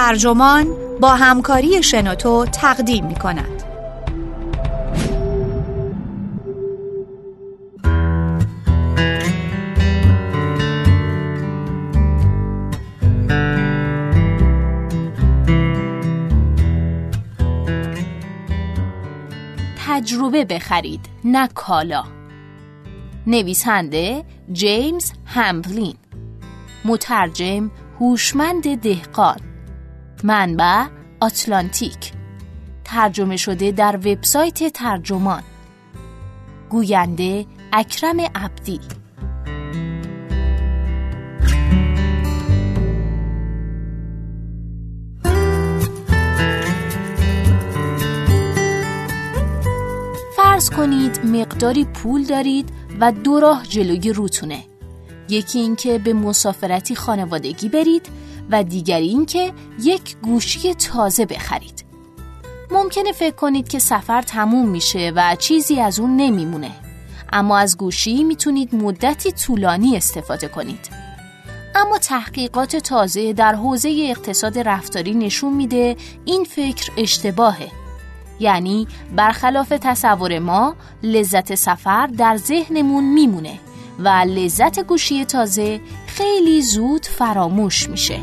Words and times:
ترجمان 0.00 0.66
با 1.00 1.14
همکاری 1.14 1.82
شنوتو 1.82 2.46
تقدیم 2.46 3.06
می 3.06 3.14
کند. 3.14 3.62
تجربه 19.86 20.44
بخرید 20.44 21.00
نه 21.24 21.48
کالا. 21.54 22.04
نویسنده 23.26 24.24
جیمز 24.52 25.12
همبلین 25.26 25.96
مترجم 26.84 27.70
هوشمند 28.00 28.80
دهقان. 28.80 29.49
منبع 30.24 30.86
آتلانتیک. 31.20 32.12
ترجمه 32.84 33.36
شده 33.36 33.70
در 33.70 33.96
وبسایت 33.96 34.72
ترجمان. 34.72 35.42
گوینده 36.70 37.46
اکرم 37.72 38.20
عبدی. 38.34 38.80
فرض 50.36 50.70
کنید 50.70 51.26
مقداری 51.26 51.84
پول 51.84 52.24
دارید 52.24 52.68
و 53.00 53.12
دو 53.12 53.40
راه 53.40 53.66
جلوی 53.66 54.12
روتونه. 54.12 54.64
یکی 55.28 55.58
اینکه 55.58 55.98
به 55.98 56.12
مسافرتی 56.12 56.94
خانوادگی 56.94 57.68
برید 57.68 58.06
و 58.50 58.64
دیگری 58.64 59.08
اینکه 59.08 59.52
یک 59.82 60.16
گوشی 60.16 60.74
تازه 60.74 61.26
بخرید. 61.26 61.84
ممکنه 62.70 63.12
فکر 63.12 63.34
کنید 63.34 63.68
که 63.68 63.78
سفر 63.78 64.22
تموم 64.22 64.68
میشه 64.68 65.12
و 65.16 65.36
چیزی 65.38 65.80
از 65.80 66.00
اون 66.00 66.16
نمیمونه. 66.16 66.70
اما 67.32 67.58
از 67.58 67.76
گوشی 67.76 68.24
می‌تونید 68.24 68.74
مدتی 68.74 69.32
طولانی 69.32 69.96
استفاده 69.96 70.48
کنید. 70.48 70.88
اما 71.74 71.98
تحقیقات 71.98 72.76
تازه 72.76 73.32
در 73.32 73.54
حوزه 73.54 74.06
اقتصاد 74.10 74.58
رفتاری 74.58 75.14
نشون 75.14 75.52
میده 75.52 75.96
این 76.24 76.44
فکر 76.44 76.92
اشتباهه. 76.96 77.68
یعنی 78.40 78.86
برخلاف 79.16 79.68
تصور 79.68 80.38
ما 80.38 80.76
لذت 81.02 81.54
سفر 81.54 82.06
در 82.06 82.36
ذهنمون 82.36 83.04
میمونه 83.04 83.58
و 84.04 84.08
لذت 84.08 84.80
گوشی 84.80 85.24
تازه 85.24 85.80
خیلی 86.06 86.62
زود 86.62 87.06
فراموش 87.06 87.88
میشه. 87.88 88.20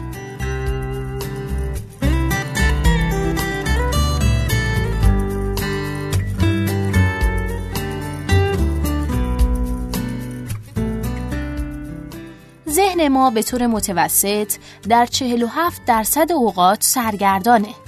ذهن 12.69 13.07
ما 13.07 13.29
به 13.29 13.43
طور 13.43 13.67
متوسط 13.67 14.53
در 14.89 15.05
47 15.05 15.85
درصد 15.85 16.31
اوقات 16.31 16.83
سرگردانه. 16.83 17.86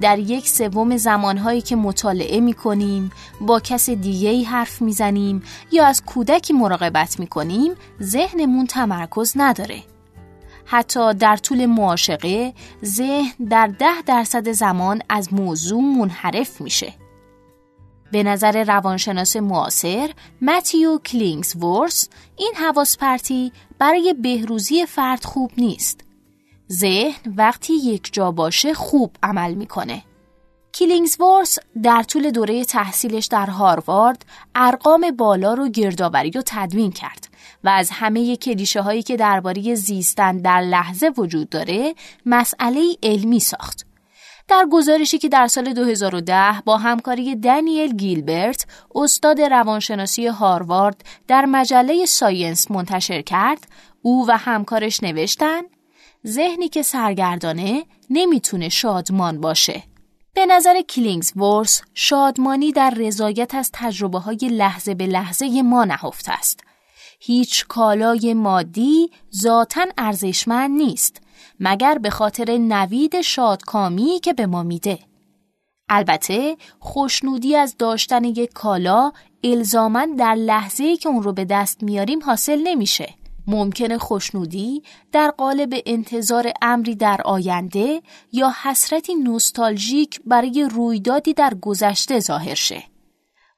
در 0.00 0.18
یک 0.18 0.48
سوم 0.48 0.96
زمانهایی 0.96 1.60
که 1.60 1.76
مطالعه 1.76 2.40
می 2.40 2.52
کنیم، 2.52 3.10
با 3.40 3.60
کس 3.60 3.90
دیگه 3.90 4.30
ای 4.30 4.44
حرف 4.44 4.82
می 4.82 4.92
زنیم 4.92 5.42
یا 5.72 5.86
از 5.86 6.04
کودکی 6.04 6.52
مراقبت 6.52 7.20
می 7.20 7.26
کنیم، 7.26 7.72
ذهنمون 8.02 8.66
تمرکز 8.66 9.32
نداره. 9.36 9.82
حتی 10.64 11.14
در 11.14 11.36
طول 11.36 11.66
معاشقه 11.66 12.54
ذهن 12.84 13.46
در 13.50 13.66
ده 13.66 14.02
درصد 14.06 14.52
زمان 14.52 15.02
از 15.08 15.34
موضوع 15.34 15.80
منحرف 15.80 16.60
میشه. 16.60 16.94
به 18.12 18.22
نظر 18.22 18.64
روانشناس 18.64 19.36
معاصر 19.36 20.10
متیو 20.42 20.98
کلینگزورس 20.98 22.08
این 22.36 22.52
حواس 22.56 22.96
پرتی 22.96 23.52
برای 23.78 24.14
بهروزی 24.22 24.86
فرد 24.86 25.24
خوب 25.24 25.50
نیست. 25.58 26.05
ذهن 26.72 27.34
وقتی 27.36 27.72
یک 27.72 28.12
جا 28.12 28.30
باشه 28.30 28.74
خوب 28.74 29.16
عمل 29.22 29.54
می‌کنه. 29.54 30.02
کلینگزورس 30.74 31.58
در 31.82 32.02
طول 32.02 32.30
دوره 32.30 32.64
تحصیلش 32.64 33.26
در 33.26 33.46
هاروارد 33.46 34.24
ارقام 34.54 35.10
بالا 35.10 35.54
رو 35.54 35.68
گردآوری 35.68 36.30
و 36.30 36.42
تدوین 36.46 36.92
کرد 36.92 37.28
و 37.64 37.68
از 37.68 37.90
همه 37.90 38.36
کلیشه 38.36 38.80
هایی 38.80 39.02
که 39.02 39.16
درباره 39.16 39.74
زیستن 39.74 40.36
در 40.36 40.60
لحظه 40.60 41.12
وجود 41.16 41.48
داره 41.48 41.94
مسئله 42.26 42.96
علمی 43.02 43.40
ساخت. 43.40 43.86
در 44.48 44.66
گزارشی 44.72 45.18
که 45.18 45.28
در 45.28 45.46
سال 45.46 45.72
2010 45.72 46.62
با 46.64 46.76
همکاری 46.76 47.36
دنیل 47.36 47.96
گیلبرت 47.96 48.66
استاد 48.94 49.40
روانشناسی 49.40 50.26
هاروارد 50.26 51.04
در 51.28 51.44
مجله 51.44 52.06
Science 52.06 52.70
منتشر 52.70 53.22
کرد 53.22 53.66
او 54.02 54.28
و 54.28 54.36
همکارش 54.38 55.02
نوشتن 55.02 55.62
ذهنی 56.26 56.68
که 56.68 56.82
سرگردانه 56.82 57.84
نمی‌تونه 58.10 58.68
شادمان 58.68 59.40
باشه 59.40 59.82
به 60.34 60.46
نظر 60.46 60.80
کلینگز 60.80 61.32
شادمانی 61.94 62.72
در 62.72 62.90
رضایت 62.90 63.54
از 63.54 63.70
تجربه 63.72 64.18
های 64.18 64.36
لحظه 64.36 64.94
به 64.94 65.06
لحظه 65.06 65.62
ما 65.62 65.84
نهفته 65.84 66.32
است 66.32 66.60
هیچ 67.20 67.66
کالای 67.66 68.34
مادی 68.34 69.10
ذاتا 69.42 69.86
ارزشمند 69.98 70.70
نیست 70.70 71.20
مگر 71.60 71.98
به 71.98 72.10
خاطر 72.10 72.56
نوید 72.56 73.20
شادکامی 73.20 74.20
که 74.22 74.32
به 74.32 74.46
ما 74.46 74.62
میده. 74.62 74.98
البته 75.88 76.56
خوشنودی 76.80 77.56
از 77.56 77.76
داشتن 77.78 78.24
یک 78.24 78.52
کالا 78.52 79.12
الزامن 79.44 80.14
در 80.14 80.34
لحظه 80.34 80.96
که 80.96 81.08
اون 81.08 81.22
رو 81.22 81.32
به 81.32 81.44
دست 81.44 81.82
میاریم 81.82 82.22
حاصل 82.22 82.60
نمیشه. 82.64 83.14
ممکنه 83.46 83.98
خوشنودی 83.98 84.82
در 85.12 85.30
قالب 85.30 85.74
انتظار 85.86 86.52
امری 86.62 86.94
در 86.94 87.20
آینده 87.24 88.02
یا 88.32 88.52
حسرتی 88.62 89.14
نوستالژیک 89.14 90.20
برای 90.24 90.68
رویدادی 90.72 91.34
در 91.34 91.54
گذشته 91.54 92.20
ظاهر 92.20 92.54
شه. 92.54 92.82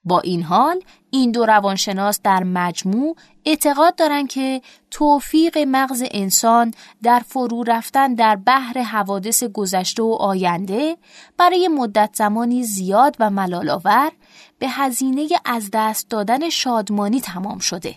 با 0.04 0.20
این 0.20 0.42
حال 0.42 0.80
این 1.10 1.32
دو 1.32 1.46
روانشناس 1.46 2.20
در 2.24 2.44
مجموع 2.44 3.16
اعتقاد 3.44 3.96
دارند 3.96 4.28
که 4.28 4.62
توفیق 4.90 5.58
مغز 5.58 6.04
انسان 6.10 6.74
در 7.02 7.22
فرو 7.26 7.62
رفتن 7.62 8.14
در 8.14 8.36
بحر 8.36 8.82
حوادث 8.82 9.44
گذشته 9.44 10.02
و 10.02 10.16
آینده 10.20 10.96
برای 11.38 11.68
مدت 11.68 12.10
زمانی 12.14 12.62
زیاد 12.62 13.16
و 13.20 13.30
ملالآور 13.30 14.12
به 14.58 14.68
هزینه 14.68 15.28
از 15.44 15.70
دست 15.72 16.10
دادن 16.10 16.48
شادمانی 16.48 17.20
تمام 17.20 17.58
شده. 17.58 17.94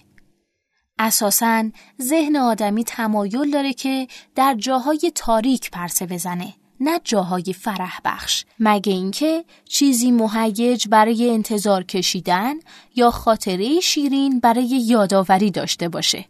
اساساً 0.99 1.63
ذهن 2.01 2.35
آدمی 2.35 2.83
تمایل 2.83 3.51
داره 3.51 3.73
که 3.73 4.07
در 4.35 4.55
جاهای 4.59 5.11
تاریک 5.15 5.71
پرسه 5.71 6.05
بزنه 6.05 6.53
نه 6.79 6.99
جاهای 7.03 7.53
فرح 7.53 7.99
بخش 8.05 8.45
مگه 8.59 8.93
اینکه 8.93 9.45
چیزی 9.69 10.11
مهیج 10.11 10.87
برای 10.87 11.29
انتظار 11.29 11.83
کشیدن 11.83 12.55
یا 12.95 13.11
خاطره 13.11 13.79
شیرین 13.79 14.39
برای 14.39 14.67
یادآوری 14.67 15.51
داشته 15.51 15.89
باشه. 15.89 16.25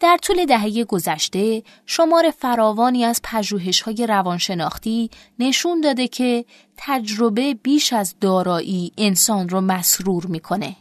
در 0.00 0.18
طول 0.22 0.44
دهه 0.46 0.84
گذشته 0.84 1.62
شمار 1.86 2.30
فراوانی 2.30 3.04
از 3.04 3.20
پژوهش‌های 3.24 4.06
روانشناختی 4.06 5.10
نشون 5.38 5.80
داده 5.80 6.08
که 6.08 6.44
تجربه 6.76 7.54
بیش 7.54 7.92
از 7.92 8.14
دارایی 8.20 8.92
انسان 8.98 9.48
رو 9.48 9.60
مسرور 9.60 10.26
می‌کنه. 10.26 10.76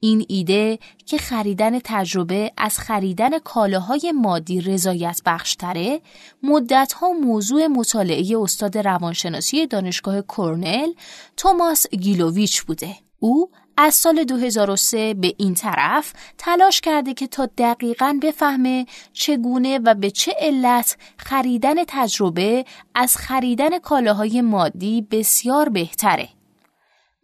این 0.00 0.24
ایده 0.28 0.78
که 1.06 1.18
خریدن 1.18 1.78
تجربه 1.84 2.52
از 2.56 2.78
خریدن 2.78 3.38
کالاهای 3.38 4.12
مادی 4.12 4.60
رضایت 4.60 5.20
بخشتره 5.26 6.00
مدتها 6.42 7.12
موضوع 7.12 7.66
مطالعه 7.66 8.38
استاد 8.40 8.78
روانشناسی 8.78 9.66
دانشگاه 9.66 10.22
کرنل 10.22 10.92
توماس 11.36 11.86
گیلوویچ 11.90 12.62
بوده. 12.62 12.94
او 13.18 13.50
از 13.76 13.94
سال 13.94 14.24
2003 14.24 15.14
به 15.14 15.34
این 15.38 15.54
طرف 15.54 16.12
تلاش 16.38 16.80
کرده 16.80 17.14
که 17.14 17.26
تا 17.26 17.48
دقیقا 17.58 18.18
بفهمه 18.22 18.86
چگونه 19.12 19.78
و 19.78 19.94
به 19.94 20.10
چه 20.10 20.34
علت 20.40 20.96
خریدن 21.16 21.74
تجربه 21.88 22.64
از 22.94 23.16
خریدن 23.16 23.78
کالاهای 23.78 24.40
مادی 24.40 25.06
بسیار 25.10 25.68
بهتره. 25.68 26.28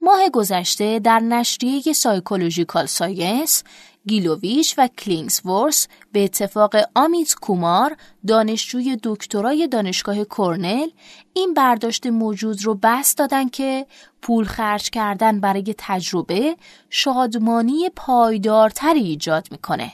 ماه 0.05 0.29
گذشته 0.33 0.99
در 0.99 1.21
نشریه 1.21 1.93
Psychological 1.93 2.87
Science 2.87 3.63
گیلوویش 4.07 4.75
و 4.79 4.89
کلینگسورس 4.99 5.89
به 6.13 6.25
اتفاق 6.25 6.75
آمیت 6.95 7.35
کومار 7.35 7.97
دانشجوی 8.27 8.99
دکترای 9.03 9.69
دانشگاه 9.69 10.25
کرنل 10.25 10.89
این 11.33 11.55
برداشت 11.55 12.07
موجود 12.07 12.65
رو 12.65 12.75
بسط 12.83 13.15
دادن 13.15 13.49
که 13.49 13.87
پول 14.23 14.45
خرج 14.45 14.91
کردن 14.91 15.41
برای 15.41 15.75
تجربه 15.79 16.57
شادمانی 16.91 17.91
پایدارتری 17.97 19.01
ایجاد 19.01 19.49
می‌کنه. 19.51 19.93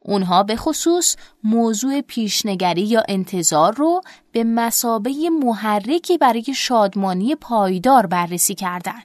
اونها 0.00 0.42
به 0.42 0.56
خصوص 0.56 1.16
موضوع 1.44 2.00
پیشنگری 2.00 2.82
یا 2.82 3.02
انتظار 3.08 3.74
رو 3.74 4.00
به 4.32 4.44
مسابه 4.44 5.30
محرکی 5.42 6.18
برای 6.18 6.44
شادمانی 6.54 7.34
پایدار 7.34 8.06
بررسی 8.06 8.54
کردن. 8.54 9.02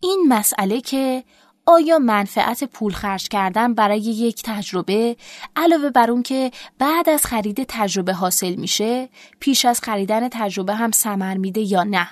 این 0.00 0.24
مسئله 0.28 0.80
که 0.80 1.24
آیا 1.66 1.98
منفعت 1.98 2.64
پول 2.64 2.92
خرج 2.92 3.28
کردن 3.28 3.74
برای 3.74 4.00
یک 4.00 4.42
تجربه 4.44 5.16
علاوه 5.56 5.90
بر 5.90 6.10
اون 6.10 6.22
که 6.22 6.50
بعد 6.78 7.08
از 7.08 7.26
خرید 7.26 7.64
تجربه 7.68 8.12
حاصل 8.12 8.54
میشه 8.54 9.08
پیش 9.40 9.64
از 9.64 9.80
خریدن 9.80 10.28
تجربه 10.28 10.74
هم 10.74 10.90
سمر 10.90 11.36
میده 11.36 11.60
یا 11.60 11.82
نه؟ 11.82 12.08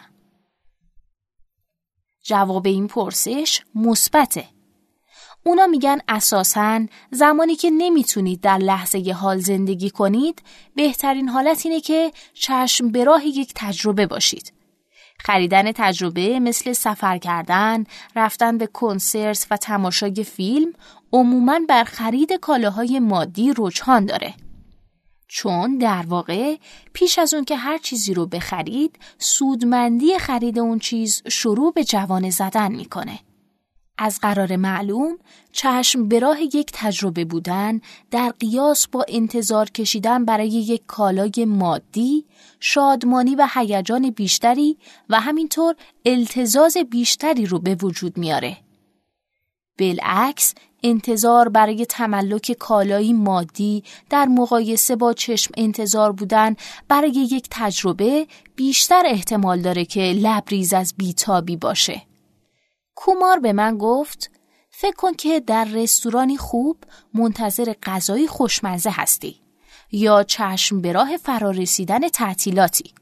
جواب 2.22 2.66
این 2.66 2.88
پرسش 2.88 3.60
مثبته. 3.75 4.44
اونا 5.46 5.66
میگن 5.66 5.98
اساساً 6.08 6.86
زمانی 7.10 7.56
که 7.56 7.70
نمی‌تونید 7.70 8.40
در 8.40 8.58
لحظه 8.58 9.12
حال 9.12 9.38
زندگی 9.38 9.90
کنید 9.90 10.42
بهترین 10.76 11.28
حالت 11.28 11.66
اینه 11.66 11.81
که 11.81 12.12
چشم 12.34 12.88
به 12.88 13.04
راه 13.04 13.26
یک 13.26 13.52
تجربه 13.56 14.06
باشید. 14.06 14.52
خریدن 15.25 15.73
تجربه 15.73 16.41
مثل 16.41 16.73
سفر 16.73 17.19
کردن، 17.19 17.85
رفتن 18.17 18.59
به 18.59 18.67
کنسرت 18.67 19.47
و 19.50 19.56
تماشای 19.56 20.25
فیلم 20.25 20.73
عموماً 21.12 21.61
بر 21.69 21.85
خرید 21.85 22.32
کالاهای 22.32 22.99
مادی 22.99 23.53
رجحان 23.56 24.06
داره. 24.06 24.35
چون 25.29 25.79
در 25.79 26.05
واقع 26.09 26.56
پیش 26.93 27.19
از 27.19 27.35
اون 27.35 27.44
که 27.44 27.56
هر 27.56 27.79
چیزی 27.79 28.15
رو 28.15 28.26
بخرید 28.26 28.99
سودمندی 29.19 30.19
خرید 30.19 30.59
اون 30.59 30.79
چیز 30.79 31.23
شروع 31.29 31.73
به 31.73 31.85
جوانه 31.85 32.31
زدن 32.31 32.73
می‌کنه. 32.73 33.19
از 33.99 34.19
قرار 34.20 34.56
معلوم 34.56 35.19
چشم 35.52 36.08
به 36.08 36.19
راه 36.19 36.43
یک 36.43 36.70
تجربه 36.73 37.25
بودن 37.25 37.81
در 38.11 38.35
قیاس 38.41 38.87
با 38.88 39.05
انتظار 39.08 39.70
کشیدن 39.70 40.25
برای 40.25 40.49
یک 40.49 40.82
کالای 40.87 41.44
مادی 41.46 42.25
شادمانی 42.61 43.35
و 43.35 43.49
هیجان 43.55 44.11
بیشتری 44.11 44.79
و 45.08 45.20
همینطور 45.20 45.75
التزاز 46.05 46.76
بیشتری 46.91 47.46
رو 47.46 47.58
به 47.58 47.75
وجود 47.75 48.19
میاره. 48.19 48.56
بالعکس 49.79 50.55
انتظار 50.82 51.49
برای 51.49 51.87
تملک 51.87 52.52
کالایی 52.52 53.12
مادی 53.12 53.82
در 54.11 54.26
مقایسه 54.26 54.96
با 54.96 55.12
چشم 55.12 55.52
انتظار 55.56 56.12
بودن 56.12 56.56
برای 56.88 57.11
یک 57.11 57.49
تجربه 57.50 58.26
بیشتر 58.56 59.02
احتمال 59.06 59.61
داره 59.61 59.85
که 59.85 60.00
لبریز 60.00 60.73
از 60.73 60.94
بیتابی 60.96 61.56
باشه. 61.56 62.02
کومار 62.94 63.38
به 63.38 63.52
من 63.52 63.79
گفت 63.79 64.31
فکر 64.70 64.96
کن 64.96 65.12
که 65.12 65.41
در 65.41 65.64
رستورانی 65.64 66.37
خوب 66.37 66.76
منتظر 67.14 67.73
غذای 67.82 68.26
خوشمزه 68.26 68.91
هستی 68.91 69.41
یا 69.93 70.23
چشم 70.23 70.81
به 70.81 70.93
راه 70.93 71.17
فرارسیدن 71.17 72.08
تعطیلاتی 72.08 72.94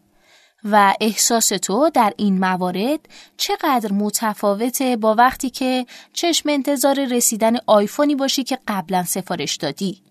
و 0.64 0.94
احساس 1.00 1.48
تو 1.48 1.90
در 1.94 2.12
این 2.16 2.38
موارد 2.38 3.00
چقدر 3.36 3.92
متفاوته 3.92 4.96
با 4.96 5.14
وقتی 5.14 5.50
که 5.50 5.86
چشم 6.12 6.48
انتظار 6.48 7.04
رسیدن 7.04 7.56
آیفونی 7.66 8.14
باشی 8.14 8.44
که 8.44 8.58
قبلا 8.68 9.04
سفارش 9.04 9.56
دادی 9.56 10.02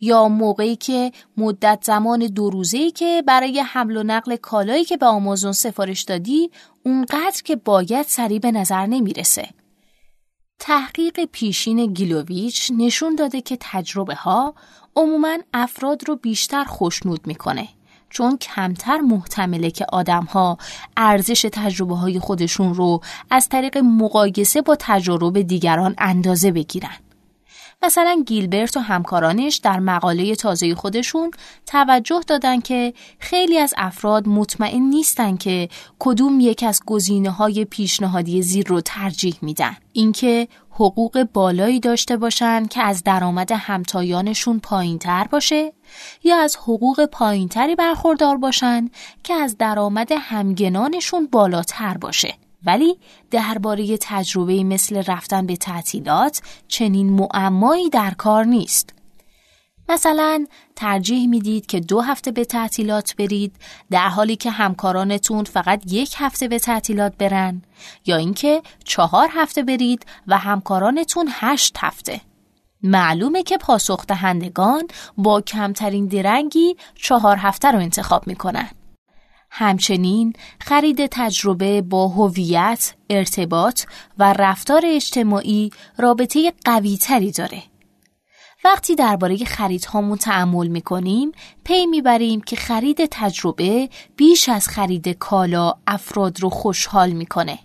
یا 0.00 0.28
موقعی 0.28 0.76
که 0.76 1.12
مدت 1.36 1.78
زمان 1.82 2.26
دو 2.26 2.50
روزه‌ای 2.50 2.90
که 2.90 3.22
برای 3.26 3.60
حمل 3.60 3.96
و 3.96 4.02
نقل 4.02 4.36
کالایی 4.36 4.84
که 4.84 4.96
به 4.96 5.06
آمازون 5.06 5.52
سفارش 5.52 6.02
دادی 6.02 6.50
اونقدر 6.84 7.42
که 7.44 7.56
باید 7.56 8.06
سریع 8.06 8.38
به 8.38 8.52
نظر 8.52 8.86
نمی‌رسه. 8.86 9.48
تحقیق 10.58 11.24
پیشین 11.24 11.92
گیلوویچ 11.92 12.72
نشون 12.78 13.14
داده 13.14 13.40
که 13.40 13.58
تجربه 13.60 14.14
ها 14.14 14.54
عموماً 14.96 15.38
افراد 15.54 16.08
رو 16.08 16.16
بیشتر 16.16 16.64
خوشنود 16.64 17.26
می‌کنه 17.26 17.68
چون 18.10 18.36
کمتر 18.36 18.98
محتمله 18.98 19.70
که 19.70 19.86
آدمها 19.92 20.58
ارزش 20.96 21.46
تجربه 21.52 21.96
های 21.96 22.18
خودشون 22.18 22.74
رو 22.74 23.00
از 23.30 23.48
طریق 23.48 23.78
مقایسه 23.78 24.62
با 24.62 24.76
تجربه 24.80 25.42
دیگران 25.42 25.94
اندازه 25.98 26.52
بگیرن. 26.52 26.96
مثلا 27.82 28.22
گیلبرت 28.26 28.76
و 28.76 28.80
همکارانش 28.80 29.56
در 29.56 29.78
مقاله 29.80 30.34
تازه 30.34 30.74
خودشون 30.74 31.30
توجه 31.66 32.20
دادن 32.26 32.60
که 32.60 32.94
خیلی 33.18 33.58
از 33.58 33.74
افراد 33.76 34.28
مطمئن 34.28 34.82
نیستن 34.82 35.36
که 35.36 35.68
کدوم 35.98 36.40
یک 36.40 36.64
از 36.68 36.80
گزینه 36.86 37.30
های 37.30 37.64
پیشنهادی 37.64 38.42
زیر 38.42 38.66
رو 38.66 38.80
ترجیح 38.80 39.36
میدن. 39.42 39.76
اینکه 39.92 40.48
حقوق 40.70 41.26
بالایی 41.32 41.80
داشته 41.80 42.16
باشن 42.16 42.66
که 42.66 42.82
از 42.82 43.04
درآمد 43.04 43.52
همتایانشون 43.52 44.58
پایین 44.58 44.98
تر 44.98 45.26
باشه 45.30 45.72
یا 46.24 46.36
از 46.36 46.56
حقوق 46.56 47.04
پایینتری 47.04 47.74
برخوردار 47.74 48.36
باشن 48.36 48.90
که 49.24 49.34
از 49.34 49.58
درآمد 49.58 50.08
همگنانشون 50.12 51.26
بالاتر 51.26 51.96
باشه. 51.98 52.34
ولی 52.66 52.98
درباره 53.30 53.98
تجربه 54.00 54.64
مثل 54.64 55.02
رفتن 55.06 55.46
به 55.46 55.56
تعطیلات 55.56 56.42
چنین 56.68 57.10
معمایی 57.10 57.90
در 57.90 58.10
کار 58.10 58.44
نیست. 58.44 58.94
مثلا 59.88 60.46
ترجیح 60.76 61.28
می‌دید 61.28 61.66
که 61.66 61.80
دو 61.80 62.00
هفته 62.00 62.30
به 62.30 62.44
تعطیلات 62.44 63.16
برید 63.16 63.56
در 63.90 64.08
حالی 64.08 64.36
که 64.36 64.50
همکارانتون 64.50 65.44
فقط 65.44 65.92
یک 65.92 66.14
هفته 66.18 66.48
به 66.48 66.58
تعطیلات 66.58 67.16
برن 67.16 67.62
یا 68.06 68.16
اینکه 68.16 68.62
چهار 68.84 69.28
هفته 69.32 69.62
برید 69.62 70.06
و 70.26 70.38
همکارانتون 70.38 71.28
هشت 71.30 71.76
هفته. 71.78 72.20
معلومه 72.82 73.42
که 73.42 73.58
پاسخ 73.58 74.06
دهندگان 74.06 74.82
با 75.16 75.40
کمترین 75.40 76.06
درنگی 76.06 76.76
چهار 76.94 77.36
هفته 77.36 77.70
رو 77.70 77.78
انتخاب 77.78 78.26
می‌کنن. 78.26 78.68
همچنین 79.50 80.32
خرید 80.60 81.06
تجربه 81.06 81.82
با 81.82 82.08
هویت، 82.08 82.94
ارتباط 83.10 83.82
و 84.18 84.32
رفتار 84.32 84.82
اجتماعی 84.84 85.70
رابطه 85.98 86.52
قویتری 86.64 87.32
داره. 87.32 87.62
وقتی 88.64 88.94
درباره 88.94 89.36
خریدهامون 89.36 90.18
تعمل 90.18 90.66
می‌کنیم 90.66 91.32
پی 91.64 91.86
می‌بریم 91.86 92.40
که 92.40 92.56
خرید 92.56 92.98
تجربه 93.10 93.88
بیش 94.16 94.48
از 94.48 94.68
خرید 94.68 95.08
کالا 95.08 95.74
افراد 95.86 96.40
رو 96.40 96.50
خوشحال 96.50 97.10
می‌کنه. 97.10 97.58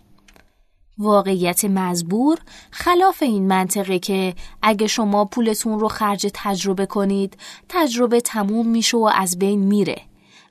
واقعیت 0.98 1.66
مزبور 1.66 2.40
خلاف 2.72 3.24
این 3.24 3.48
منطقه 3.48 4.00
که 4.00 4.34
اگه 4.62 4.88
شما 4.88 5.26
پولتون 5.26 5.80
رو 5.80 5.88
خرج 5.88 6.28
تجربه 6.34 6.86
کنید 6.86 7.38
تجربه 7.70 8.22
تموم 8.22 8.68
میشه 8.68 8.98
و 8.98 9.12
از 9.16 9.40
بین 9.40 9.60
میره 9.60 10.02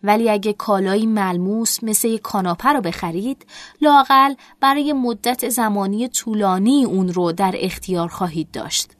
ولی 0.04 0.30
اگه 0.30 0.52
کالایی 0.52 1.06
ملموس 1.06 1.84
مثل 1.84 2.08
یک 2.08 2.23
کاناپه 2.23 2.68
رو 2.68 2.80
بخرید 2.80 3.46
لاقل 3.80 4.34
برای 4.61 4.92
مدت 4.92 5.49
زمانی 5.49 6.08
طولانی 6.08 6.84
اون 6.84 7.08
رو 7.08 7.32
در 7.32 7.54
اختیار 7.58 8.08
خواهید 8.08 8.50
داشت. 8.50 8.92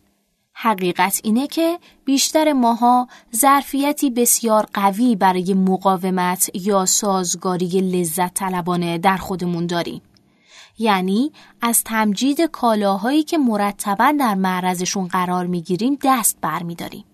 حقیقت 0.53 1.21
اینه 1.25 1.47
که 1.47 1.79
بیشتر 2.05 2.53
ماها 2.53 3.09
ظرفیتی 3.37 4.11
بسیار 4.11 4.67
قوی 4.75 5.17
برای 5.17 5.55
مقاومت 5.55 6.51
یا 6.55 6.87
سازگاری 6.87 7.67
لذت 7.67 8.35
طلبانه 8.35 8.99
در 8.99 9.17
خودمون 9.17 9.67
داریم. 9.67 10.03
یعنی 10.79 11.33
از 11.61 11.85
تمجید 11.85 12.41
کالاهایی 12.41 13.23
که 13.23 13.39
مرتبا 13.39 14.15
در 14.21 14.35
معرضشون 14.35 15.09
قرار 15.09 15.47
می‌گیریم 15.47 15.99
دست 16.05 16.39
برمیداریم. 16.41 17.05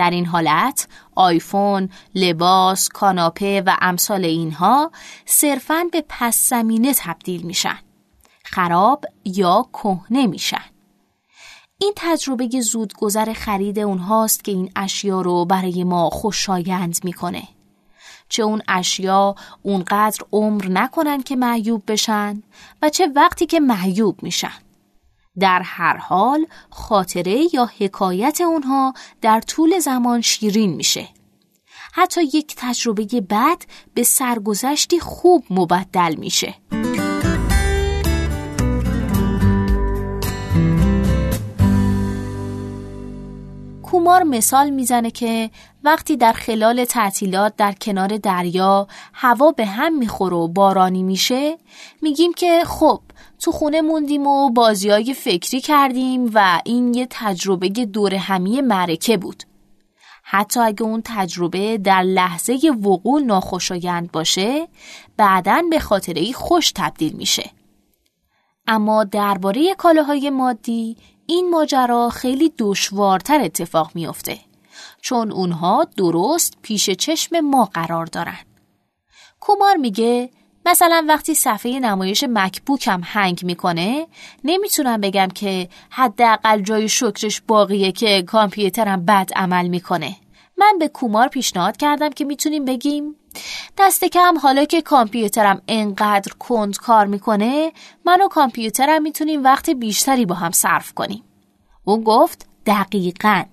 در 0.00 0.10
این 0.10 0.26
حالت 0.26 0.88
آیفون، 1.14 1.88
لباس، 2.14 2.88
کاناپه 2.88 3.62
و 3.66 3.76
امثال 3.80 4.24
اینها 4.24 4.90
صرفاً 5.26 5.84
به 5.92 6.04
پس 6.08 6.48
زمینه 6.48 6.94
تبدیل 6.94 7.42
میشن. 7.42 7.78
خراب 8.44 9.04
یا 9.24 9.66
کهنه 9.72 10.26
میشن. 10.26 10.64
این 11.78 11.92
تجربه 11.96 12.60
زودگذر 12.60 13.32
خرید 13.32 13.78
اونهاست 13.78 14.44
که 14.44 14.52
این 14.52 14.72
اشیا 14.76 15.20
رو 15.20 15.44
برای 15.44 15.84
ما 15.84 16.10
خوشایند 16.10 16.96
می‌کنه. 17.04 17.42
چه 18.28 18.42
اون 18.42 18.62
اشیا 18.68 19.34
اونقدر 19.62 20.24
عمر 20.32 20.68
نکنن 20.68 21.22
که 21.22 21.36
معیوب 21.36 21.82
بشن 21.88 22.42
و 22.82 22.88
چه 22.88 23.06
وقتی 23.16 23.46
که 23.46 23.60
معیوب 23.60 24.22
میشن. 24.22 24.69
در 25.40 25.62
هر 25.64 25.96
حال 25.96 26.46
خاطره 26.70 27.46
یا 27.52 27.70
حکایت 27.78 28.40
اونها 28.40 28.94
در 29.20 29.40
طول 29.40 29.78
زمان 29.78 30.20
شیرین 30.20 30.72
میشه. 30.74 31.08
حتی 31.92 32.22
یک 32.22 32.54
تجربه 32.56 33.04
بد 33.30 33.62
به 33.94 34.02
سرگذشتی 34.02 35.00
خوب 35.00 35.44
مبدل 35.50 36.14
میشه. 36.14 36.54
کومار 43.90 44.22
مثال 44.22 44.70
می‌زنه 44.70 45.10
که 45.10 45.50
وقتی 45.84 46.16
در 46.16 46.32
خلال 46.32 46.84
تعطیلات 46.84 47.56
در 47.56 47.72
کنار 47.72 48.16
دریا 48.16 48.86
هوا 49.12 49.52
به 49.52 49.66
هم 49.66 49.98
می‌خوره 49.98 50.36
و 50.36 50.48
بارانی 50.48 51.02
میشه 51.02 51.58
میگیم 52.02 52.32
که 52.32 52.62
خب 52.66 53.00
تو 53.40 53.52
خونه 53.52 53.80
موندیم 53.80 54.26
و 54.26 54.50
بازیای 54.50 55.14
فکری 55.14 55.60
کردیم 55.60 56.30
و 56.34 56.60
این 56.64 56.94
یه 56.94 57.06
تجربه 57.10 57.68
دور 57.68 58.14
همی 58.14 58.60
معرکه 58.60 59.16
بود. 59.16 59.42
حتی 60.24 60.60
اگه 60.60 60.82
اون 60.82 61.02
تجربه 61.04 61.78
در 61.78 62.02
لحظه 62.02 62.58
وقوع 62.84 63.22
ناخوشایند 63.22 64.12
باشه 64.12 64.68
بعدا 65.16 65.62
به 65.70 65.78
خاطره 65.78 66.32
خوش 66.32 66.72
تبدیل 66.72 67.12
میشه. 67.12 67.50
اما 68.66 69.04
درباره 69.04 69.74
کالاهای 69.74 70.30
مادی 70.30 70.96
این 71.30 71.50
ماجرا 71.50 72.08
خیلی 72.08 72.52
دشوارتر 72.58 73.40
اتفاق 73.40 73.90
میافته 73.94 74.38
چون 75.00 75.32
اونها 75.32 75.86
درست 75.96 76.58
پیش 76.62 76.90
چشم 76.90 77.40
ما 77.40 77.64
قرار 77.64 78.06
دارن. 78.06 78.38
کومار 79.40 79.76
میگه 79.76 80.30
مثلا 80.66 81.04
وقتی 81.08 81.34
صفحه 81.34 81.80
نمایش 81.80 82.24
مکبوکم 82.28 83.00
هنگ 83.04 83.40
می‌کنه 83.44 84.06
نمی‌تونم 84.44 85.00
بگم 85.00 85.28
که 85.34 85.68
حداقل 85.90 86.62
جای 86.62 86.88
شکرش 86.88 87.40
باقیه 87.40 87.92
که 87.92 88.22
کامپیوترم 88.22 89.04
بد 89.04 89.30
عمل 89.36 89.68
می‌کنه 89.68 90.16
من 90.60 90.78
به 90.78 90.88
کومار 90.88 91.28
پیشنهاد 91.28 91.76
کردم 91.76 92.10
که 92.10 92.24
می‌تونیم 92.24 92.64
بگیم 92.64 93.16
دست 93.78 94.04
کم 94.04 94.38
حالا 94.38 94.64
که 94.64 94.82
کامپیوترم 94.82 95.62
انقدر 95.68 96.32
کند 96.32 96.76
کار 96.76 97.06
می‌کنه 97.06 97.72
من 98.04 98.22
و 98.22 98.28
کامپیوترم 98.28 99.02
می‌تونیم 99.02 99.44
وقت 99.44 99.70
بیشتری 99.70 100.26
با 100.26 100.34
هم 100.34 100.50
صرف 100.50 100.92
کنیم 100.92 101.24
اون 101.84 102.02
گفت 102.02 102.46
دقیقا 102.66 103.44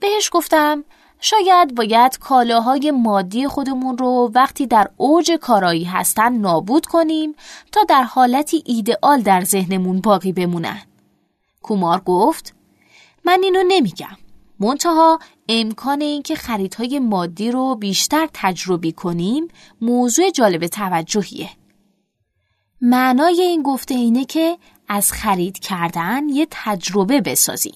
بهش 0.00 0.30
گفتم 0.32 0.84
شاید 1.20 1.74
باید 1.74 2.18
کالاهای 2.18 2.90
مادی 2.90 3.48
خودمون 3.48 3.98
رو 3.98 4.30
وقتی 4.34 4.66
در 4.66 4.90
اوج 4.96 5.32
کارایی 5.32 5.84
هستن 5.84 6.32
نابود 6.32 6.86
کنیم 6.86 7.34
تا 7.72 7.84
در 7.84 8.02
حالتی 8.02 8.62
ایدئال 8.66 9.20
در 9.20 9.44
ذهنمون 9.44 10.00
باقی 10.00 10.32
بمونن. 10.32 10.82
کومار 11.62 12.00
گفت 12.00 12.54
من 13.24 13.40
اینو 13.42 13.62
نمیگم. 13.68 14.16
منتها 14.60 15.18
امکان 15.48 16.00
اینکه 16.00 16.34
خریدهای 16.34 16.98
مادی 16.98 17.50
رو 17.50 17.74
بیشتر 17.74 18.28
تجربی 18.34 18.92
کنیم 18.92 19.48
موضوع 19.80 20.30
جالب 20.30 20.66
توجهیه. 20.66 21.50
معنای 22.80 23.42
این 23.42 23.62
گفته 23.62 23.94
اینه 23.94 24.24
که 24.24 24.58
از 24.88 25.12
خرید 25.12 25.58
کردن 25.58 26.28
یه 26.28 26.46
تجربه 26.50 27.20
بسازیم. 27.20 27.74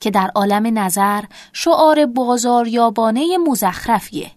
که 0.00 0.10
در 0.10 0.30
عالم 0.34 0.78
نظر 0.78 1.24
شعار 1.52 2.06
بازاریابانه 2.06 3.38
مزخرفیه 3.38 4.30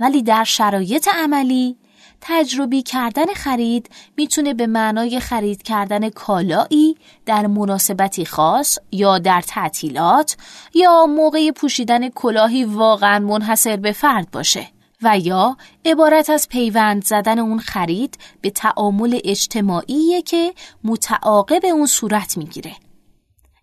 ولی 0.00 0.22
در 0.22 0.44
شرایط 0.44 1.08
عملی 1.08 1.76
تجربی 2.20 2.82
کردن 2.82 3.26
خرید 3.34 3.90
می‌تونه 4.16 4.54
به 4.54 4.66
معنای 4.66 5.20
خرید 5.20 5.62
کردن 5.62 6.08
کالایی 6.08 6.96
در 7.26 7.46
مناسبتی 7.46 8.24
خاص 8.24 8.78
یا 8.92 9.18
در 9.18 9.40
تعطیلات 9.40 10.36
یا 10.74 11.06
موقع 11.06 11.50
پوشیدن 11.50 12.08
کلاهی 12.08 12.64
واقعا 12.64 13.18
منحصر 13.18 13.76
به 13.76 13.92
فرد 13.92 14.30
باشه 14.30 14.66
و 15.02 15.18
یا 15.18 15.56
عبارت 15.84 16.30
از 16.30 16.48
پیوند 16.48 17.04
زدن 17.04 17.38
اون 17.38 17.58
خرید 17.58 18.18
به 18.40 18.50
تعامل 18.50 19.20
اجتماعی 19.24 20.22
که 20.22 20.54
متعاقب 20.84 21.64
اون 21.64 21.86
صورت 21.86 22.36
می‌گیره. 22.36 22.72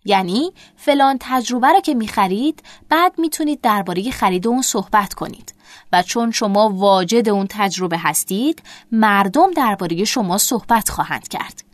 یعنی 0.04 0.52
فلان 0.76 1.16
تجربه 1.20 1.68
رو 1.68 1.80
که 1.80 1.94
می‌خرید 1.94 2.62
بعد 2.88 3.12
می‌تونید 3.18 3.60
درباره 3.60 4.10
خرید 4.10 4.46
اون 4.46 4.62
صحبت 4.62 5.14
کنید. 5.14 5.54
و 5.92 6.02
چون 6.02 6.30
شما 6.30 6.70
واجد 6.70 7.28
اون 7.28 7.46
تجربه 7.50 7.98
هستید 7.98 8.62
مردم 8.92 9.50
درباره 9.50 10.04
شما 10.04 10.38
صحبت 10.38 10.88
خواهند 10.88 11.28
کرد. 11.28 11.64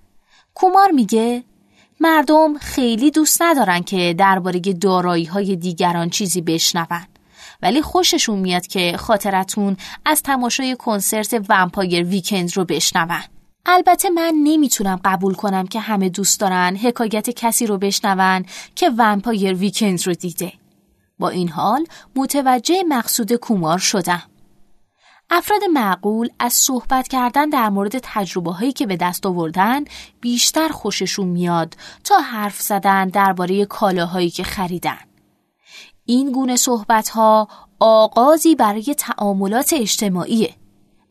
کومار 0.55 0.91
میگه 0.91 1.45
مردم 2.01 2.59
خیلی 2.59 3.11
دوست 3.11 3.43
ندارن 3.43 3.83
که 3.83 4.15
درباره 4.19 4.61
دارایی 4.61 5.25
های 5.25 5.57
دیگران 5.57 6.11
چیزی 6.11 6.41
بشنون. 6.41 7.07
ولی 7.63 7.83
خوششون 7.83 8.39
میاد 8.39 8.67
که 8.67 8.97
خاطرتون 8.97 9.77
از 10.05 10.23
تماشای 10.23 10.77
کنسرت 10.77 11.45
Vampire 11.49 12.05
Weekend 12.05 12.57
رو 12.57 12.65
بشنون. 12.65 13.23
البته 13.71 14.11
من 14.11 14.35
نمی‌تونم 14.43 15.01
قبول 15.05 15.35
کنم 15.35 15.67
که 15.67 15.81
همه 15.81 16.09
دوست 16.09 16.41
دارن 16.41 16.77
حکایت 16.77 17.31
کسی 17.31 17.67
رو 17.67 17.79
بشنون 17.79 18.45
که 18.75 18.91
Vampire 18.99 19.55
Weekend 19.55 20.07
رو 20.07 20.15
دیده. 20.15 20.53
با 21.19 21.29
این 21.29 21.49
حال 21.49 21.87
متوجه 22.17 22.83
مقصود 22.89 23.33
کومار 23.33 23.79
شدم. 23.79 24.23
افراد 25.31 25.65
معقول 25.73 26.29
از 26.39 26.53
صحبت 26.53 27.09
کردن 27.09 27.49
در 27.49 27.69
مورد 27.69 27.99
تجربه 28.03 28.53
هایی 28.53 28.73
که 28.73 28.87
به 28.87 28.97
دست 28.97 29.27
آوردن 29.27 29.85
بیشتر 30.21 30.69
خوششون 30.69 31.29
میاد 31.29 31.75
تا 32.05 32.19
حرف 32.19 32.61
زدن 32.61 33.09
درباره 33.09 33.65
کالاهایی 33.65 34.31
که 34.31 34.43
خریدن. 34.43 34.99
این 36.05 36.33
گونه 36.33 36.57
صحبت 36.57 37.09
ها 37.09 37.49
آغازی 37.81 38.55
برای 38.55 38.95
تعاملات 38.99 39.73
اجتماعیه. 39.73 40.55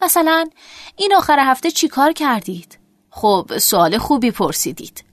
مثلا 0.01 0.49
این 0.95 1.13
آخر 1.15 1.39
هفته 1.39 1.71
چی 1.71 1.87
کار 1.87 2.11
کردید؟ 2.11 2.79
خب 3.09 3.57
سوال 3.57 3.97
خوبی 3.97 4.31
پرسیدید. 4.31 5.03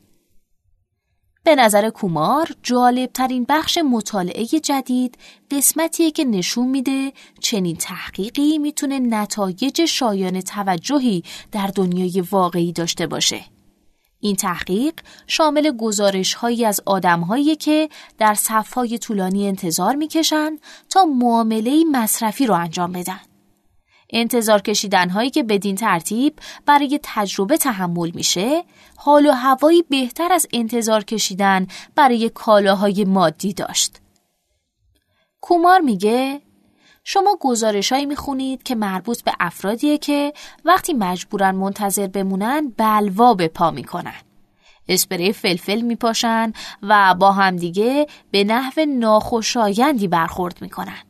به 1.44 1.54
نظر 1.54 1.90
کومار 1.90 2.48
جالب 2.62 3.12
ترین 3.12 3.46
بخش 3.48 3.78
مطالعه 3.78 4.46
جدید 4.46 5.18
قسمتیه 5.50 6.10
که 6.10 6.24
نشون 6.24 6.68
میده 6.68 7.12
چنین 7.40 7.76
تحقیقی 7.76 8.58
می‌تونه 8.58 8.98
نتایج 8.98 9.84
شایان 9.84 10.40
توجهی 10.40 11.22
در 11.52 11.66
دنیای 11.66 12.20
واقعی 12.30 12.72
داشته 12.72 13.06
باشه. 13.06 13.44
این 14.20 14.36
تحقیق 14.36 14.94
شامل 15.26 15.76
گزارش 15.76 16.34
هایی 16.34 16.64
از 16.64 16.80
آدم 16.86 17.20
هایی 17.20 17.56
که 17.56 17.88
در 18.18 18.34
صفهای 18.34 18.98
طولانی 18.98 19.48
انتظار 19.48 19.94
می‌کشن 19.94 20.58
تا 20.90 21.04
معامله 21.04 21.84
مصرفی 21.92 22.46
رو 22.46 22.54
انجام 22.54 22.92
بدن. 22.92 23.20
انتظار 24.10 24.60
کشیدن 24.60 25.10
هایی 25.10 25.30
که 25.30 25.42
بدین 25.42 25.76
ترتیب 25.76 26.38
برای 26.66 27.00
تجربه 27.02 27.56
تحمل 27.56 28.10
میشه 28.14 28.64
حال 28.96 29.26
و 29.26 29.32
هوایی 29.32 29.82
بهتر 29.82 30.32
از 30.32 30.46
انتظار 30.52 31.04
کشیدن 31.04 31.66
برای 31.94 32.28
کالاهای 32.28 33.04
مادی 33.04 33.52
داشت. 33.52 34.00
کومار 35.40 35.80
میگه 35.80 36.40
شما 37.04 37.38
گزارش 37.40 37.92
هایی 37.92 38.06
می‌خونید 38.06 38.62
که 38.62 38.74
مربوط 38.74 39.22
به 39.22 39.32
افرادیه 39.40 39.98
که 39.98 40.32
وقتی 40.64 40.92
مجبورن 40.92 41.54
منتظر 41.54 42.06
بمونن 42.06 42.72
بلوا 42.76 43.34
به 43.34 43.48
پا 43.48 43.70
می‌کنن. 43.70 44.14
اسپری 44.88 45.32
فلفل 45.32 45.80
میپاشن 45.80 46.52
و 46.82 47.14
با 47.14 47.32
همدیگه 47.32 48.06
به 48.30 48.44
نحو 48.44 48.84
ناخوشایندی 48.84 50.08
برخورد 50.08 50.58
می‌کنن. 50.60 51.02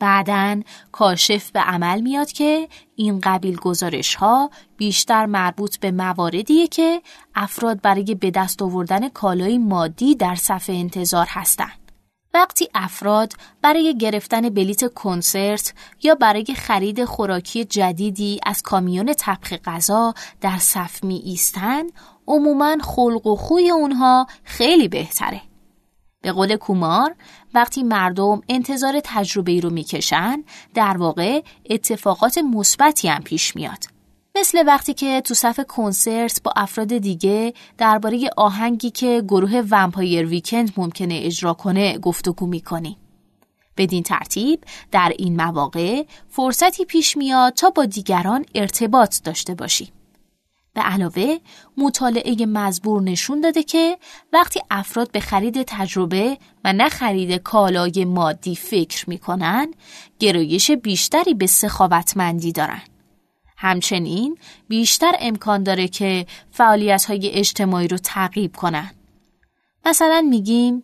بعدا 0.00 0.62
کاشف 0.92 1.50
به 1.50 1.60
عمل 1.60 2.00
میاد 2.00 2.32
که 2.32 2.68
این 2.96 3.20
قبیل 3.22 3.56
گزارش 3.56 4.14
ها 4.14 4.50
بیشتر 4.76 5.26
مربوط 5.26 5.78
به 5.78 5.90
مواردیه 5.90 6.66
که 6.66 7.02
افراد 7.34 7.80
برای 7.80 8.14
به 8.14 8.30
دست 8.30 8.62
آوردن 8.62 9.08
کالای 9.08 9.58
مادی 9.58 10.14
در 10.14 10.34
صفحه 10.34 10.76
انتظار 10.76 11.26
هستند. 11.28 11.80
وقتی 12.34 12.68
افراد 12.74 13.32
برای 13.62 13.98
گرفتن 13.98 14.48
بلیت 14.48 14.94
کنسرت 14.94 15.74
یا 16.02 16.14
برای 16.14 16.44
خرید 16.44 17.04
خوراکی 17.04 17.64
جدیدی 17.64 18.40
از 18.46 18.62
کامیون 18.62 19.14
طبخ 19.14 19.52
غذا 19.52 20.14
در 20.40 20.58
صف 20.58 21.04
می 21.04 21.16
ایستن، 21.24 21.82
عموما 22.26 22.76
خلق 22.82 23.26
و 23.26 23.36
خوی 23.36 23.70
اونها 23.70 24.26
خیلی 24.44 24.88
بهتره. 24.88 25.49
به 26.22 26.32
قول 26.32 26.56
کومار 26.56 27.14
وقتی 27.54 27.82
مردم 27.82 28.40
انتظار 28.48 29.00
تجربه 29.04 29.52
ای 29.52 29.60
رو 29.60 29.70
می‌کشن 29.70 30.44
در 30.74 30.96
واقع 30.96 31.42
اتفاقات 31.70 32.38
مثبتی 32.38 33.08
هم 33.08 33.22
پیش 33.22 33.56
میاد. 33.56 33.84
مثل 34.38 34.64
وقتی 34.66 34.94
که 34.94 35.20
تو 35.20 35.34
صف 35.34 35.60
کنسرت 35.68 36.42
با 36.42 36.52
افراد 36.56 36.98
دیگه 36.98 37.54
درباره 37.78 38.30
آهنگی 38.36 38.90
که 38.90 39.22
گروه 39.28 39.62
ومپایر 39.70 40.26
ویکند 40.26 40.72
ممکنه 40.76 41.20
اجرا 41.22 41.54
کنه 41.54 41.98
گفتگو 41.98 42.46
می‌کنیم 42.46 42.96
بدین 43.76 44.02
ترتیب 44.02 44.64
در 44.92 45.12
این 45.18 45.36
مواقع 45.36 46.02
فرصتی 46.28 46.84
پیش 46.84 47.16
میاد 47.16 47.52
تا 47.52 47.70
با 47.70 47.84
دیگران 47.84 48.44
ارتباط 48.54 49.22
داشته 49.24 49.54
باشیم 49.54 49.88
به 50.74 50.80
علاوه 50.80 51.38
مطالعه 51.76 52.46
مزبور 52.46 53.02
نشون 53.02 53.40
داده 53.40 53.62
که 53.62 53.98
وقتی 54.32 54.60
افراد 54.70 55.10
به 55.10 55.20
خرید 55.20 55.62
تجربه 55.62 56.38
و 56.64 56.72
نه 56.72 56.88
خرید 56.88 57.32
کالای 57.32 58.04
مادی 58.04 58.56
فکر 58.56 59.10
می‌کنن 59.10 59.74
گرایش 60.18 60.70
بیشتری 60.70 61.34
به 61.34 61.46
سخاوتمندی 61.46 62.52
دارن. 62.52 62.82
همچنین 63.56 64.38
بیشتر 64.68 65.12
امکان 65.20 65.62
داره 65.62 65.88
که 65.88 66.26
فعالیت 66.50 67.04
های 67.04 67.30
اجتماعی 67.30 67.88
رو 67.88 67.98
تعقیب 67.98 68.56
کنن. 68.56 68.90
مثلا 69.86 70.26
میگیم 70.30 70.82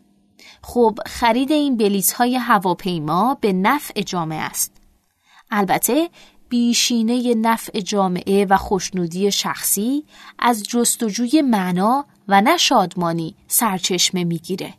خب 0.63 0.99
خرید 1.07 1.53
این 1.53 1.77
بلیط 1.77 2.13
های 2.13 2.37
هواپیما 2.37 3.39
به 3.41 3.53
نفع 3.53 4.03
جامعه 4.03 4.41
است. 4.41 4.73
البته 5.51 6.09
بیشینه 6.49 7.35
نفع 7.35 7.81
جامعه 7.81 8.47
و 8.51 8.57
خوشنودی 8.57 9.33
شخصی 9.33 10.05
از 10.39 10.63
جستجوی 10.63 11.43
معنا 11.43 12.05
و 12.29 12.41
نه 12.41 12.57
شادمانی 12.57 13.35
سرچشمه 13.49 14.25
می‌گیره. 14.25 14.75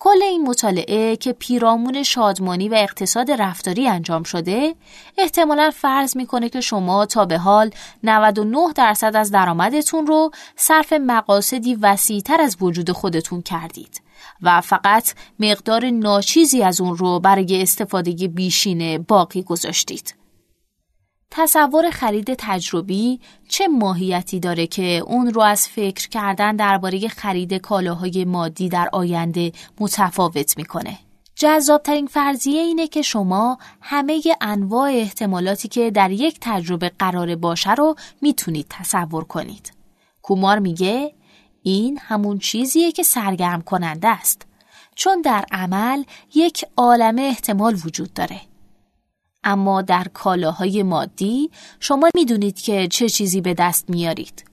کل 0.00 0.22
این 0.22 0.42
مطالعه 0.42 1.16
که 1.16 1.32
پیرامون 1.32 2.02
شادمانی 2.02 2.68
و 2.68 2.74
اقتصاد 2.74 3.30
رفتاری 3.30 3.88
انجام 3.88 4.22
شده 4.22 4.74
احتمالا 5.18 5.70
فرض 5.70 6.16
می‌کنه 6.16 6.48
که 6.48 6.60
شما 6.60 7.06
تا 7.06 7.24
به 7.24 7.38
حال 7.38 7.70
99 8.02 8.72
درصد 8.76 9.16
از 9.16 9.30
درآمدتون 9.30 10.06
رو 10.06 10.30
صرف 10.56 10.92
مقاصدی 10.92 11.74
وسیعتر 11.74 12.40
از 12.40 12.56
وجود 12.60 12.92
خودتون 12.92 13.42
کردید 13.42 14.02
و 14.42 14.60
فقط 14.60 15.14
مقدار 15.38 15.90
ناچیزی 15.90 16.62
از 16.62 16.80
اون 16.80 16.96
رو 16.96 17.20
برای 17.20 17.62
استفاده 17.62 18.28
بیشینه 18.28 18.98
باقی 18.98 19.42
گذاشتید. 19.42 20.14
تصور 21.30 21.90
خرید 21.90 22.34
تجربی 22.38 23.20
چه 23.48 23.68
ماهیتی 23.68 24.40
داره 24.40 24.66
که 24.66 25.02
اون 25.06 25.34
رو 25.34 25.42
از 25.42 25.68
فکر 25.68 26.08
کردن 26.08 26.56
درباره 26.56 27.08
خرید 27.08 27.54
کالاهای 27.54 28.24
مادی 28.24 28.68
در 28.68 28.88
آینده 28.92 29.52
متفاوت 29.80 30.56
می‌کنه؟ 30.56 30.98
جذابترین 31.34 32.06
فرضیه 32.06 32.60
اینه 32.60 32.88
که 32.88 33.02
شما 33.02 33.58
همه 33.80 34.22
انواع 34.40 34.90
احتمالاتی 34.90 35.68
که 35.68 35.90
در 35.90 36.10
یک 36.10 36.38
تجربه 36.40 36.92
قرار 36.98 37.36
باشه 37.36 37.74
رو 37.74 37.94
می‌تونید 38.22 38.66
تصور 38.70 39.24
کنید. 39.24 39.72
کومار 40.22 40.58
میگه 40.58 41.14
این 41.62 41.98
همون 42.02 42.38
چیزیه 42.38 42.92
که 42.92 43.02
سرگرم 43.02 43.62
کننده 43.62 44.08
است 44.08 44.46
چون 44.94 45.20
در 45.20 45.44
عمل 45.52 46.04
یک 46.34 46.64
عالمه 46.76 47.22
احتمال 47.22 47.78
وجود 47.84 48.12
داره. 48.12 48.40
اما 49.44 49.82
در 49.82 50.06
کالاهای 50.14 50.82
مادی 50.82 51.50
شما 51.80 52.08
می‌دونید 52.14 52.60
که 52.60 52.88
چه 52.88 53.08
چیزی 53.08 53.40
به 53.40 53.54
دست 53.54 53.90
میارید. 53.90 54.44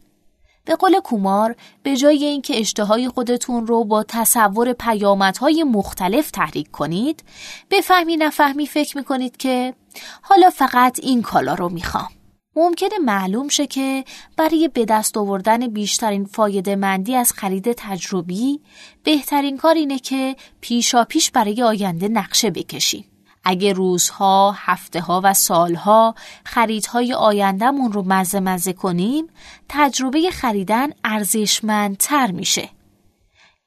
به 0.65 0.75
قول 0.75 0.99
کومار 0.99 1.55
به 1.83 1.97
جای 1.97 2.25
اینکه 2.25 2.59
اشتهای 2.59 3.09
خودتون 3.09 3.67
رو 3.67 3.83
با 3.83 4.03
تصور 4.03 4.73
پیامدهای 4.73 5.63
مختلف 5.63 6.31
تحریک 6.31 6.71
کنید 6.71 7.23
به 7.69 7.81
فهمی 7.81 8.17
نفهمی 8.17 8.67
فکر 8.67 8.97
می‌کنید 8.97 9.37
که 9.37 9.73
حالا 10.21 10.49
فقط 10.49 10.99
این 11.03 11.21
کالا 11.21 11.53
رو 11.53 11.69
می‌خوام. 11.69 12.09
ممکنه 12.55 12.97
معلوم 13.05 13.47
شه 13.47 13.67
که 13.67 14.03
برای 14.37 14.67
به 14.73 14.85
دست 14.85 15.17
آوردن 15.17 15.67
بیشترین 15.67 16.25
فایده 16.25 16.75
مندی 16.75 17.15
از 17.15 17.33
خرید 17.33 17.71
تجربی 17.71 18.61
بهترین 19.03 19.57
کار 19.57 19.75
اینه 19.75 19.99
که 19.99 20.35
پیشا 20.61 21.03
پیش 21.03 21.31
برای 21.31 21.63
آینده 21.63 22.07
نقشه 22.07 22.49
بکشیم. 22.49 23.14
اگه 23.45 23.73
روزها، 23.73 24.55
هفته 24.57 25.01
ها 25.01 25.21
و 25.23 25.33
سالها 25.33 26.15
خریدهای 26.45 27.13
آیندهمون 27.13 27.91
رو 27.91 28.03
مزه 28.07 28.39
مزه 28.39 28.73
کنیم 28.73 29.27
تجربه 29.69 30.31
خریدن 30.31 30.89
ارزشمندتر 31.03 32.31
میشه. 32.31 32.69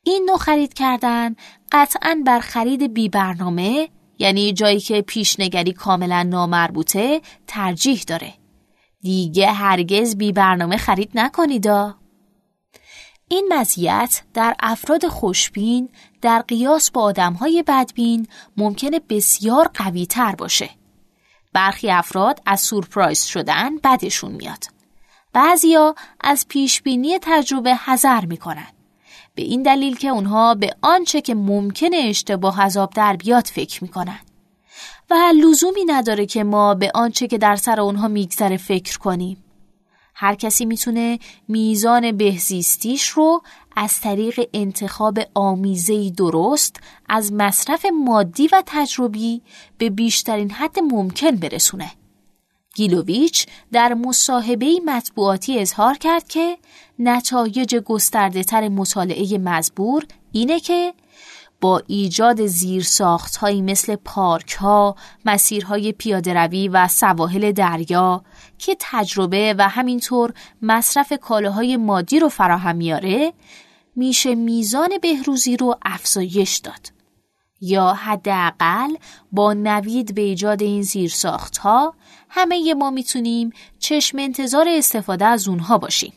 این 0.03 0.25
نوع 0.29 0.39
خرید 0.39 0.75
کردن 0.75 1.37
قطعا 1.73 2.23
بر 2.27 2.41
خرید 2.41 2.95
بی 2.95 3.09
برنامه 3.09 3.89
یعنی 4.19 4.53
جایی 4.53 4.81
که 4.81 5.03
پیشنگری 5.03 5.73
کاملا 5.73 6.23
نامربوطه 6.23 7.21
ترجیح 7.47 8.03
داره. 8.07 8.35
دیگه 9.01 9.53
هرگز 9.53 10.17
بی 10.17 10.33
برنامه 10.33 10.77
خرید 10.77 11.11
نکنیدا. 11.15 11.95
این 13.29 13.53
مزیت 13.53 14.23
در 14.35 14.57
افراد 14.61 15.09
خوشبین 15.09 15.89
در 16.23 16.43
قیاس 16.49 16.91
با 16.91 17.03
آدمهای 17.03 17.65
بدبین 17.67 18.27
ممکنه 18.57 19.01
بسیار 19.09 19.71
قوی 19.75 20.07
تر 20.07 20.35
باشه. 20.35 20.71
برخی 21.53 21.91
افراد 21.91 22.43
از 22.47 22.61
سورپرایز 22.61 23.25
شدن 23.25 23.77
بدشون 23.77 24.33
میاد. 24.33 24.65
بعضیا 25.33 25.95
از 26.21 26.47
پیشبینی 26.49 27.19
تجربه 27.23 27.75
حذر 27.75 28.25
می‌کنن. 28.25 28.69
به 29.35 29.43
این 29.43 29.63
دلیل 29.63 29.97
که 29.97 30.09
اونها 30.09 30.55
به 30.55 30.77
آنچه 30.83 31.21
که 31.21 31.35
ممکنه 31.35 31.97
اشتباه 31.97 32.63
عذاب 32.63 32.91
در 32.95 33.17
بیاد 33.17 33.47
فکر 33.47 33.85
می‌کنن. 33.85 34.19
و 35.11 35.15
لزومی 35.35 35.85
نداره 35.85 36.27
که 36.27 36.45
ما 36.45 36.75
به 36.75 36.91
آنچه 36.95 37.27
که 37.27 37.39
در 37.39 37.57
سر 37.57 37.81
اونها 37.81 38.09
میگذره 38.09 38.57
فکر 38.57 38.99
کنیم. 38.99 39.45
هر 40.21 40.35
کسی 40.35 40.65
می‌تونه 40.65 41.19
میزان 41.49 42.13
بهزیستیش 42.13 43.09
رو 43.09 43.43
از 43.77 44.01
طریق 44.01 44.49
انتخاب 44.55 45.19
آمیزهی 45.35 46.11
درست 46.11 46.77
از 47.09 47.33
مصرف 47.33 47.87
مادی 48.05 48.49
و 48.53 48.63
تجربی 48.67 49.43
به 49.79 49.91
بیشترین 49.91 50.51
حد 50.51 50.79
ممکن 50.79 51.31
برسونه. 51.31 51.91
گیلوویچ 52.75 53.47
در 53.73 53.95
مصاحبه 53.95 54.81
مطبوعاتی 54.87 55.59
اظهار 55.59 55.95
کرد 55.95 56.29
که 56.29 56.59
نتایج 56.99 57.77
گسترده 57.77 58.43
تر 58.43 58.69
مطالعه 58.69 59.39
مزبور 59.39 60.07
اینه 60.33 60.61
که 60.61 60.95
با 61.61 61.83
ایجاد 61.87 62.41
هایی 63.41 63.63
مثل 63.63 63.97
پارک 63.97 64.53
ها، 64.53 64.97
مسیرهای 65.25 65.93
پیاده 65.93 66.35
روی 66.35 66.69
و 66.69 66.89
سواحل 66.89 67.53
دریا 67.53 68.23
که 68.59 68.77
تجربه 68.81 69.55
و 69.59 69.69
همینطور 69.69 70.35
مصرف 70.63 71.13
کالاهای 71.13 71.77
مادی 71.77 72.19
رو 72.19 72.29
فراهم 72.29 72.77
میاره 72.77 73.33
میشه 73.97 74.35
میزان 74.35 74.91
بهروزی 75.03 75.57
رو 75.57 75.77
افزایش 75.85 76.57
داد. 76.57 76.93
یا 77.61 77.93
حداقل 77.93 78.95
با 79.33 79.53
نوید 79.53 80.15
به 80.15 80.21
ایجاد 80.21 80.63
این 80.63 80.83
زیرساخت 80.83 81.57
ها 81.57 81.95
همه 82.29 82.75
ما 82.75 82.91
می‌تونیم 82.91 83.51
چشم 83.79 84.19
انتظار 84.19 84.69
استفاده 84.69 85.25
از 85.25 85.49
اونها 85.49 85.79
باشیم. 85.79 86.13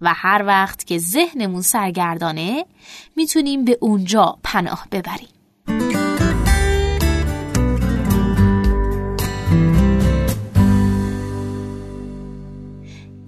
و 0.00 0.14
هر 0.14 0.44
وقت 0.46 0.84
که 0.86 0.98
ذهنمون 0.98 1.62
سرگردانه 1.62 2.66
می‌تونیم 3.16 3.64
به 3.64 3.78
اونجا 3.80 4.38
پناه 4.44 4.86
ببریم. 4.92 5.33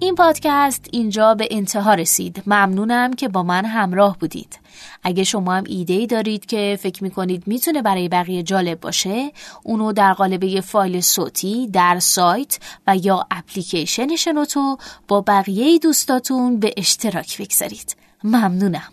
این 0.07 0.15
پادکست 0.15 0.85
اینجا 0.91 1.35
به 1.35 1.47
انتها 1.51 1.93
رسید. 1.93 2.43
ممنونم 2.47 3.13
که 3.13 3.27
با 3.27 3.43
من 3.43 3.65
همراه 3.65 4.17
بودید. 4.19 4.59
اگه 5.03 5.23
شما 5.23 5.53
هم 5.53 5.63
ایده 5.67 5.93
ای 5.93 6.07
دارید 6.07 6.45
که 6.45 6.79
فکر 6.81 7.03
می‌کنید 7.03 7.43
می‌تونه 7.47 7.81
برای 7.81 8.09
بقیه 8.09 8.43
جالب 8.43 8.79
باشه 8.79 9.31
اونو 9.63 9.93
در 9.93 10.13
قالب 10.13 10.59
فایل 10.59 11.01
صوتی 11.01 11.67
در 11.67 11.99
سایت 11.99 12.59
و 12.87 12.97
یا 12.97 13.27
اپلیکیشن 13.31 14.15
شنوتو 14.15 14.77
با 15.07 15.21
بقیه 15.21 15.79
دوستاتون 15.79 16.59
به 16.59 16.73
اشتراک 16.77 17.41
بگذارید. 17.41 17.95
ممنونم. 18.23 18.91